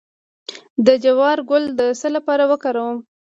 د 0.85 0.87
جوار 1.03 1.37
ګل 1.49 1.63
د 1.79 1.81
څه 1.99 2.07
لپاره 2.15 2.43
وکاروم؟ 2.51 2.97